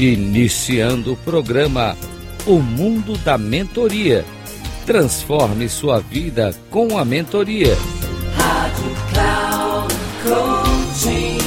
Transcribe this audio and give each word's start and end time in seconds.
Iniciando 0.00 1.14
o 1.14 1.16
programa 1.16 1.96
O 2.46 2.60
Mundo 2.60 3.18
da 3.18 3.36
Mentoria. 3.36 4.24
Transforme 4.86 5.68
sua 5.68 5.98
vida 5.98 6.54
com 6.70 6.96
a 6.96 7.04
mentoria. 7.04 7.74
Rádio 8.36 8.94
Cloud 9.12 9.94
Coaching. 10.22 11.38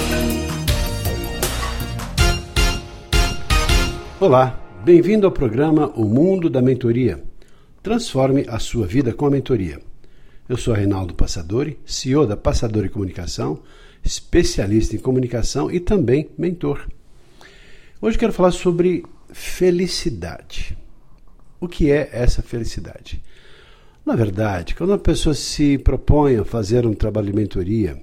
Olá, 4.20 4.60
bem-vindo 4.84 5.26
ao 5.26 5.32
programa 5.32 5.88
O 5.96 6.04
Mundo 6.04 6.50
da 6.50 6.62
Mentoria. 6.62 7.24
Transforme 7.82 8.44
a 8.50 8.60
sua 8.60 8.86
vida 8.86 9.14
com 9.14 9.26
a 9.28 9.30
mentoria. 9.30 9.80
Eu 10.50 10.58
sou 10.58 10.74
Reinaldo 10.74 11.14
Passadori, 11.14 11.80
CEO 11.86 12.28
da 12.28 12.36
Passadori 12.36 12.90
Comunicação, 12.90 13.62
especialista 14.04 14.94
em 14.94 15.00
comunicação 15.00 15.72
e 15.72 15.80
também 15.80 16.30
mentor. 16.38 16.86
Hoje 18.04 18.18
quero 18.18 18.34
falar 18.34 18.50
sobre 18.50 19.04
felicidade. 19.32 20.76
O 21.60 21.68
que 21.68 21.92
é 21.92 22.10
essa 22.12 22.42
felicidade? 22.42 23.22
Na 24.04 24.16
verdade, 24.16 24.74
quando 24.74 24.90
uma 24.90 24.98
pessoa 24.98 25.36
se 25.36 25.78
propõe 25.78 26.38
a 26.38 26.44
fazer 26.44 26.88
um 26.88 26.96
trabalho 26.96 27.28
de 27.28 27.36
mentoria, 27.36 28.02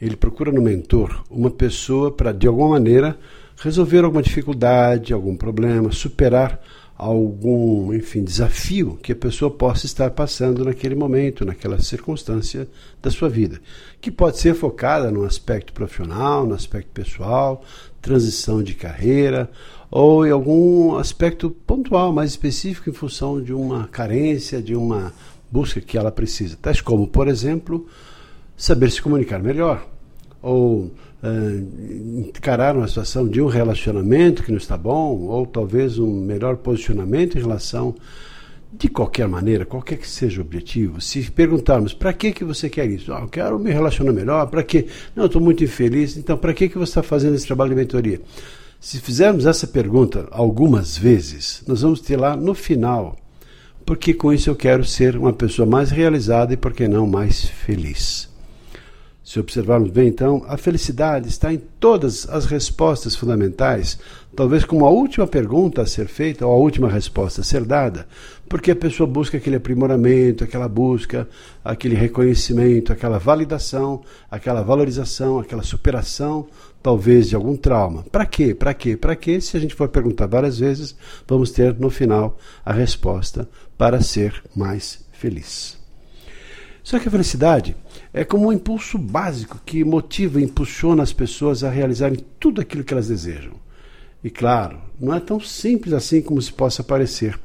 ele 0.00 0.14
procura 0.14 0.52
no 0.52 0.62
mentor 0.62 1.24
uma 1.28 1.50
pessoa 1.50 2.12
para, 2.12 2.30
de 2.30 2.46
alguma 2.46 2.68
maneira, 2.68 3.18
resolver 3.56 4.04
alguma 4.04 4.22
dificuldade, 4.22 5.12
algum 5.12 5.36
problema, 5.36 5.90
superar 5.90 6.62
algum, 6.96 7.92
enfim, 7.92 8.24
desafio 8.24 8.98
que 9.02 9.12
a 9.12 9.16
pessoa 9.16 9.50
possa 9.50 9.84
estar 9.84 10.10
passando 10.10 10.64
naquele 10.64 10.94
momento, 10.94 11.44
naquela 11.44 11.78
circunstância 11.78 12.66
da 13.02 13.10
sua 13.10 13.28
vida, 13.28 13.60
que 14.00 14.10
pode 14.10 14.38
ser 14.38 14.54
focada 14.54 15.10
no 15.10 15.24
aspecto 15.24 15.72
profissional, 15.72 16.46
no 16.46 16.54
aspecto 16.54 16.88
pessoal, 16.92 17.62
transição 18.00 18.62
de 18.62 18.74
carreira 18.74 19.50
ou 19.90 20.26
em 20.26 20.30
algum 20.30 20.96
aspecto 20.96 21.50
pontual, 21.50 22.12
mais 22.12 22.30
específico 22.30 22.88
em 22.88 22.94
função 22.94 23.42
de 23.42 23.52
uma 23.52 23.86
carência, 23.88 24.62
de 24.62 24.74
uma 24.74 25.12
busca 25.50 25.80
que 25.80 25.98
ela 25.98 26.10
precisa, 26.10 26.56
tais 26.60 26.80
como, 26.80 27.06
por 27.06 27.28
exemplo, 27.28 27.86
saber 28.56 28.90
se 28.90 29.02
comunicar 29.02 29.38
melhor 29.38 29.86
ou 30.42 30.84
uh, 30.84 32.18
encarar 32.18 32.76
uma 32.76 32.88
situação 32.88 33.26
de 33.26 33.40
um 33.40 33.46
relacionamento 33.46 34.42
que 34.42 34.50
não 34.50 34.58
está 34.58 34.76
bom, 34.76 35.18
ou 35.22 35.46
talvez 35.46 35.98
um 35.98 36.20
melhor 36.20 36.56
posicionamento 36.56 37.36
em 37.36 37.40
relação 37.40 37.94
de 38.72 38.88
qualquer 38.88 39.26
maneira, 39.26 39.64
qualquer 39.64 39.96
que 39.96 40.08
seja 40.08 40.40
o 40.40 40.44
objetivo, 40.44 41.00
se 41.00 41.30
perguntarmos 41.30 41.94
para 41.94 42.12
que 42.12 42.32
que 42.32 42.44
você 42.44 42.68
quer 42.68 42.86
isso? 42.90 43.12
Ah, 43.12 43.20
eu 43.20 43.28
quero 43.28 43.58
me 43.58 43.70
relacionar 43.70 44.12
melhor, 44.12 44.46
para 44.48 44.62
que? 44.62 44.86
Não, 45.14 45.26
estou 45.26 45.40
muito 45.40 45.64
infeliz, 45.64 46.16
então 46.16 46.36
para 46.36 46.52
que 46.52 46.68
que 46.68 46.76
você 46.76 46.90
está 46.90 47.02
fazendo 47.02 47.34
esse 47.34 47.46
trabalho 47.46 47.70
de 47.70 47.76
mentoria? 47.76 48.20
Se 48.78 49.00
fizermos 49.00 49.46
essa 49.46 49.66
pergunta 49.66 50.28
algumas 50.30 50.98
vezes, 50.98 51.62
nós 51.66 51.80
vamos 51.80 52.00
ter 52.00 52.16
lá 52.16 52.36
no 52.36 52.54
final, 52.54 53.16
porque 53.84 54.12
com 54.12 54.32
isso 54.32 54.50
eu 54.50 54.56
quero 54.56 54.84
ser 54.84 55.16
uma 55.16 55.32
pessoa 55.32 55.66
mais 55.66 55.90
realizada 55.90 56.52
e, 56.52 56.56
por 56.56 56.72
que 56.72 56.86
não, 56.86 57.06
mais 57.06 57.44
feliz. 57.46 58.28
Se 59.26 59.40
observarmos 59.40 59.90
bem, 59.90 60.06
então, 60.06 60.44
a 60.46 60.56
felicidade 60.56 61.28
está 61.28 61.52
em 61.52 61.60
todas 61.80 62.28
as 62.28 62.46
respostas 62.46 63.16
fundamentais, 63.16 63.98
talvez 64.36 64.64
como 64.64 64.86
a 64.86 64.90
última 64.90 65.26
pergunta 65.26 65.82
a 65.82 65.86
ser 65.86 66.06
feita 66.06 66.46
ou 66.46 66.52
a 66.52 66.56
última 66.56 66.88
resposta 66.88 67.40
a 67.40 67.44
ser 67.44 67.64
dada, 67.64 68.06
porque 68.48 68.70
a 68.70 68.76
pessoa 68.76 69.04
busca 69.04 69.36
aquele 69.36 69.56
aprimoramento, 69.56 70.44
aquela 70.44 70.68
busca, 70.68 71.28
aquele 71.64 71.96
reconhecimento, 71.96 72.92
aquela 72.92 73.18
validação, 73.18 74.04
aquela 74.30 74.62
valorização, 74.62 75.40
aquela 75.40 75.64
superação, 75.64 76.46
talvez 76.80 77.28
de 77.28 77.34
algum 77.34 77.56
trauma. 77.56 78.04
Para 78.04 78.26
quê? 78.26 78.54
Para 78.54 78.72
quê? 78.74 78.96
Para 78.96 79.16
quê? 79.16 79.40
Se 79.40 79.56
a 79.56 79.60
gente 79.60 79.74
for 79.74 79.88
perguntar 79.88 80.26
várias 80.26 80.56
vezes, 80.56 80.94
vamos 81.26 81.50
ter 81.50 81.74
no 81.80 81.90
final 81.90 82.38
a 82.64 82.72
resposta 82.72 83.48
para 83.76 84.00
ser 84.00 84.40
mais 84.54 85.04
feliz. 85.10 85.84
Só 86.86 87.00
que 87.00 87.08
a 87.08 87.10
felicidade 87.10 87.74
é 88.14 88.24
como 88.24 88.46
um 88.46 88.52
impulso 88.52 88.96
básico 88.96 89.60
que 89.66 89.82
motiva 89.82 90.40
e 90.40 90.44
impulsiona 90.44 91.02
as 91.02 91.12
pessoas 91.12 91.64
a 91.64 91.68
realizarem 91.68 92.24
tudo 92.38 92.60
aquilo 92.60 92.84
que 92.84 92.94
elas 92.94 93.08
desejam. 93.08 93.54
E 94.22 94.30
claro, 94.30 94.78
não 95.00 95.12
é 95.12 95.18
tão 95.18 95.40
simples 95.40 95.92
assim 95.92 96.22
como 96.22 96.40
se 96.40 96.52
possa 96.52 96.84
parecer, 96.84 97.36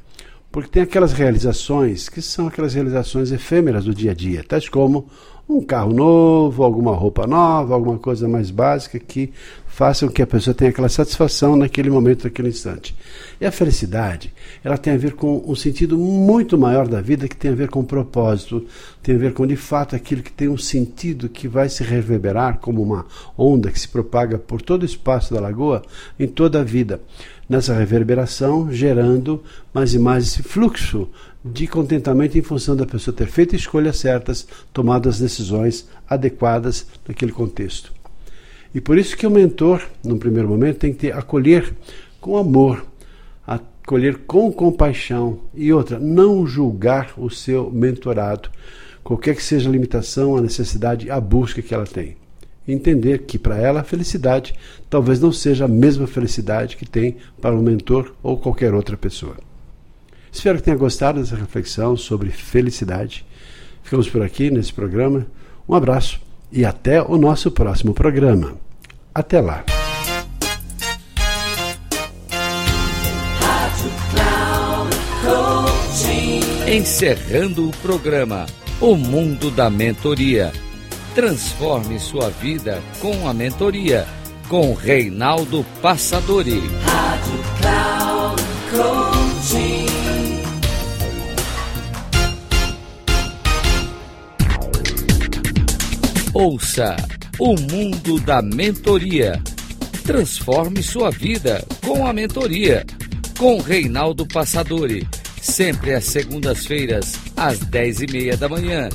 porque 0.52 0.70
tem 0.70 0.84
aquelas 0.84 1.12
realizações 1.12 2.08
que 2.08 2.22
são 2.22 2.46
aquelas 2.46 2.74
realizações 2.74 3.32
efêmeras 3.32 3.84
do 3.84 3.92
dia 3.92 4.12
a 4.12 4.14
dia, 4.14 4.44
tais 4.44 4.68
como 4.68 5.08
um 5.56 5.62
carro 5.62 5.92
novo, 5.92 6.62
alguma 6.62 6.94
roupa 6.94 7.26
nova, 7.26 7.74
alguma 7.74 7.98
coisa 7.98 8.26
mais 8.26 8.50
básica 8.50 8.98
que 8.98 9.32
faça 9.66 10.06
com 10.06 10.12
que 10.12 10.20
a 10.20 10.26
pessoa 10.26 10.54
tenha 10.54 10.70
aquela 10.70 10.88
satisfação 10.88 11.56
naquele 11.56 11.88
momento, 11.88 12.24
naquele 12.24 12.48
instante. 12.48 12.94
E 13.40 13.46
a 13.46 13.50
felicidade, 13.50 14.32
ela 14.62 14.76
tem 14.76 14.92
a 14.92 14.98
ver 14.98 15.14
com 15.14 15.42
um 15.46 15.54
sentido 15.54 15.96
muito 15.96 16.58
maior 16.58 16.86
da 16.86 17.00
vida 17.00 17.26
que 17.26 17.36
tem 17.36 17.50
a 17.50 17.54
ver 17.54 17.68
com 17.70 17.82
propósito, 17.82 18.66
tem 19.02 19.14
a 19.14 19.18
ver 19.18 19.32
com 19.32 19.46
de 19.46 19.56
fato 19.56 19.96
aquilo 19.96 20.22
que 20.22 20.30
tem 20.30 20.48
um 20.48 20.58
sentido 20.58 21.28
que 21.28 21.48
vai 21.48 21.68
se 21.68 21.82
reverberar 21.82 22.58
como 22.58 22.82
uma 22.82 23.06
onda 23.36 23.70
que 23.70 23.80
se 23.80 23.88
propaga 23.88 24.38
por 24.38 24.60
todo 24.60 24.82
o 24.82 24.86
espaço 24.86 25.32
da 25.32 25.40
lagoa 25.40 25.82
em 26.20 26.28
toda 26.28 26.60
a 26.60 26.64
vida. 26.64 27.00
Nessa 27.48 27.74
reverberação, 27.74 28.72
gerando 28.72 29.42
mais 29.74 29.94
e 29.94 29.98
mais 29.98 30.24
esse 30.24 30.42
fluxo 30.42 31.08
de 31.44 31.66
contentamento 31.66 32.38
em 32.38 32.42
função 32.42 32.76
da 32.76 32.86
pessoa 32.86 33.16
ter 33.16 33.26
feito 33.26 33.56
escolhas 33.56 33.98
certas, 33.98 34.46
tomado 34.72 35.08
as 35.08 35.18
decisões 35.18 35.88
adequadas 36.08 36.86
naquele 37.06 37.32
contexto. 37.32 37.92
E 38.74 38.80
por 38.80 38.96
isso 38.96 39.16
que 39.16 39.26
o 39.26 39.30
mentor, 39.30 39.82
num 40.04 40.18
primeiro 40.18 40.48
momento, 40.48 40.78
tem 40.78 40.92
que 40.92 41.00
ter, 41.00 41.14
acolher 41.14 41.74
com 42.20 42.36
amor, 42.36 42.84
acolher 43.46 44.18
com 44.26 44.50
compaixão 44.52 45.40
e 45.54 45.72
outra, 45.72 45.98
não 45.98 46.46
julgar 46.46 47.12
o 47.18 47.28
seu 47.28 47.70
mentorado, 47.70 48.48
qualquer 49.02 49.34
que 49.34 49.42
seja 49.42 49.68
a 49.68 49.72
limitação, 49.72 50.36
a 50.36 50.40
necessidade, 50.40 51.10
a 51.10 51.20
busca 51.20 51.60
que 51.60 51.74
ela 51.74 51.86
tem. 51.86 52.16
Entender 52.66 53.22
que 53.24 53.38
para 53.38 53.58
ela 53.58 53.80
a 53.80 53.84
felicidade 53.84 54.54
talvez 54.88 55.20
não 55.20 55.32
seja 55.32 55.64
a 55.64 55.68
mesma 55.68 56.06
felicidade 56.06 56.76
que 56.76 56.86
tem 56.86 57.16
para 57.40 57.56
o 57.56 57.62
mentor 57.62 58.14
ou 58.22 58.38
qualquer 58.38 58.72
outra 58.72 58.96
pessoa. 58.96 59.36
Espero 60.32 60.56
que 60.56 60.64
tenha 60.64 60.76
gostado 60.76 61.20
dessa 61.20 61.36
reflexão 61.36 61.96
sobre 61.96 62.30
felicidade. 62.30 63.24
Ficamos 63.82 64.08
por 64.08 64.22
aqui 64.22 64.50
nesse 64.50 64.72
programa. 64.72 65.26
Um 65.68 65.74
abraço 65.74 66.18
e 66.50 66.64
até 66.64 67.02
o 67.02 67.18
nosso 67.18 67.50
próximo 67.50 67.92
programa. 67.92 68.54
Até 69.14 69.40
lá. 69.40 69.64
Encerrando 76.66 77.68
o 77.68 77.76
programa 77.82 78.46
O 78.80 78.96
Mundo 78.96 79.50
da 79.50 79.68
Mentoria. 79.68 80.50
Transforme 81.14 82.00
sua 82.00 82.30
vida 82.30 82.80
com 82.98 83.28
a 83.28 83.34
mentoria 83.34 84.06
com 84.48 84.74
Reinaldo 84.74 85.64
Passadori. 85.82 86.62
Rádio 86.84 87.40
Cloud 87.60 88.42
Coaching. 88.70 89.81
Ouça 96.42 96.96
o 97.38 97.54
mundo 97.54 98.18
da 98.18 98.42
mentoria. 98.42 99.40
Transforme 100.02 100.82
sua 100.82 101.08
vida 101.08 101.64
com 101.86 102.04
a 102.04 102.12
mentoria. 102.12 102.84
Com 103.38 103.60
Reinaldo 103.60 104.26
Passadori. 104.26 105.06
Sempre 105.40 105.94
às 105.94 106.06
segundas-feiras, 106.06 107.14
às 107.36 107.60
dez 107.60 108.00
e 108.00 108.08
meia 108.08 108.36
da 108.36 108.48
manhã. 108.48 108.88